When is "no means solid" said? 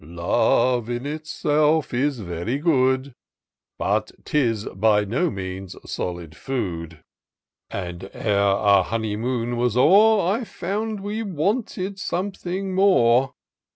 5.05-6.35